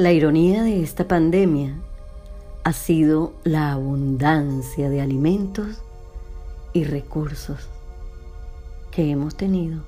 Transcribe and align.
La 0.00 0.14
ironía 0.14 0.62
de 0.62 0.82
esta 0.82 1.06
pandemia 1.06 1.74
ha 2.64 2.72
sido 2.72 3.34
la 3.44 3.72
abundancia 3.72 4.88
de 4.88 5.02
alimentos 5.02 5.82
y 6.72 6.84
recursos 6.84 7.68
que 8.90 9.10
hemos 9.10 9.34
tenido. 9.34 9.82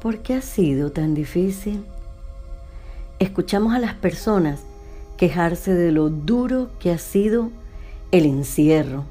¿Por 0.00 0.18
qué 0.18 0.34
ha 0.34 0.42
sido 0.42 0.90
tan 0.90 1.14
difícil? 1.14 1.84
Escuchamos 3.20 3.72
a 3.72 3.78
las 3.78 3.94
personas 3.94 4.64
quejarse 5.16 5.72
de 5.72 5.92
lo 5.92 6.10
duro 6.10 6.70
que 6.80 6.90
ha 6.90 6.98
sido 6.98 7.50
el 8.10 8.26
encierro, 8.26 9.04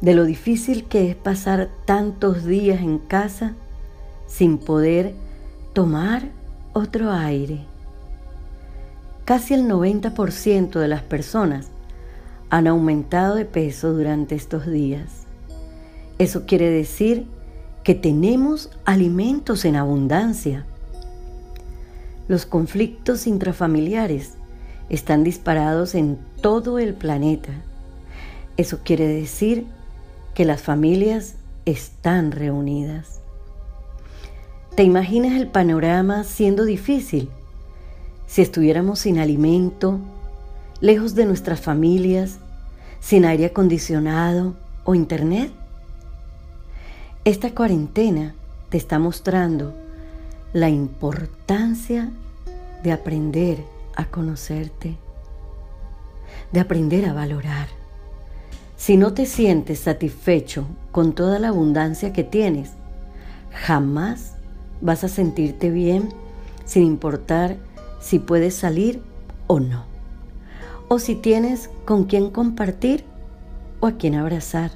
de 0.00 0.12
lo 0.12 0.24
difícil 0.24 0.86
que 0.86 1.08
es 1.08 1.14
pasar 1.14 1.70
tantos 1.84 2.44
días 2.44 2.80
en 2.80 2.98
casa 2.98 3.54
sin 4.26 4.58
poder 4.58 5.14
tomar 5.72 6.30
otro 6.72 7.12
aire. 7.12 7.72
Casi 9.24 9.54
el 9.54 9.66
90% 9.66 10.78
de 10.78 10.88
las 10.88 11.00
personas 11.00 11.68
han 12.50 12.66
aumentado 12.66 13.36
de 13.36 13.46
peso 13.46 13.94
durante 13.94 14.34
estos 14.34 14.66
días. 14.66 15.24
Eso 16.18 16.44
quiere 16.44 16.68
decir 16.68 17.26
que 17.84 17.94
tenemos 17.94 18.70
alimentos 18.84 19.64
en 19.64 19.76
abundancia. 19.76 20.66
Los 22.28 22.44
conflictos 22.44 23.26
intrafamiliares 23.26 24.34
están 24.90 25.24
disparados 25.24 25.94
en 25.94 26.18
todo 26.42 26.78
el 26.78 26.92
planeta. 26.92 27.52
Eso 28.58 28.80
quiere 28.84 29.08
decir 29.08 29.66
que 30.34 30.44
las 30.44 30.60
familias 30.60 31.36
están 31.64 32.30
reunidas. 32.30 33.20
¿Te 34.76 34.82
imaginas 34.82 35.32
el 35.32 35.46
panorama 35.46 36.24
siendo 36.24 36.66
difícil 36.66 37.30
si 38.26 38.42
estuviéramos 38.42 39.00
sin 39.00 39.18
alimento, 39.18 39.98
lejos 40.80 41.14
de 41.14 41.26
nuestras 41.26 41.60
familias, 41.60 42.38
sin 43.00 43.24
aire 43.24 43.46
acondicionado 43.46 44.54
o 44.84 44.94
internet? 44.94 45.50
Esta 47.24 47.50
cuarentena 47.54 48.34
te 48.68 48.76
está 48.76 48.98
mostrando 48.98 49.74
la 50.52 50.68
importancia 50.68 52.10
de 52.82 52.92
aprender 52.92 53.64
a 53.96 54.04
conocerte, 54.06 54.96
de 56.52 56.60
aprender 56.60 57.06
a 57.06 57.12
valorar. 57.12 57.68
Si 58.76 58.96
no 58.96 59.14
te 59.14 59.26
sientes 59.26 59.80
satisfecho 59.80 60.66
con 60.92 61.14
toda 61.14 61.38
la 61.38 61.48
abundancia 61.48 62.12
que 62.12 62.24
tienes, 62.24 62.72
jamás 63.52 64.34
vas 64.80 65.04
a 65.04 65.08
sentirte 65.08 65.70
bien 65.70 66.10
sin 66.66 66.82
importar 66.82 67.56
si 68.04 68.18
puedes 68.18 68.54
salir 68.54 69.00
o 69.46 69.60
no, 69.60 69.86
o 70.88 70.98
si 70.98 71.14
tienes 71.14 71.70
con 71.86 72.04
quién 72.04 72.28
compartir 72.28 73.02
o 73.80 73.86
a 73.86 73.92
quién 73.92 74.14
abrazar. 74.14 74.72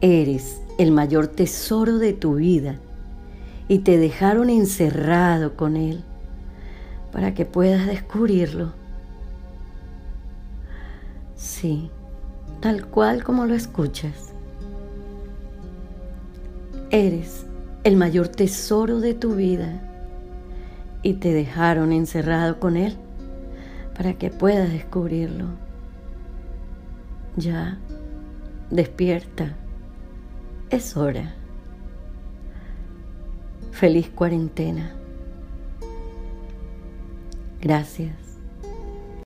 Eres 0.00 0.60
el 0.78 0.90
mayor 0.90 1.28
tesoro 1.28 1.98
de 1.98 2.12
tu 2.12 2.34
vida 2.34 2.80
y 3.68 3.78
te 3.78 3.98
dejaron 3.98 4.50
encerrado 4.50 5.56
con 5.56 5.76
él 5.76 6.02
para 7.12 7.34
que 7.34 7.44
puedas 7.44 7.86
descubrirlo. 7.86 8.72
Sí, 11.36 11.88
tal 12.58 12.84
cual 12.86 13.22
como 13.22 13.46
lo 13.46 13.54
escuchas. 13.54 14.32
Eres 16.90 17.46
el 17.84 17.96
mayor 17.96 18.26
tesoro 18.26 18.98
de 18.98 19.14
tu 19.14 19.36
vida 19.36 19.91
y 21.02 21.14
te 21.14 21.32
dejaron 21.32 21.92
encerrado 21.92 22.60
con 22.60 22.76
él 22.76 22.96
para 23.96 24.14
que 24.14 24.30
puedas 24.30 24.70
descubrirlo. 24.70 25.46
Ya, 27.36 27.78
despierta, 28.70 29.54
es 30.70 30.96
hora. 30.96 31.34
Feliz 33.70 34.08
cuarentena. 34.10 34.92
Gracias. 37.60 38.31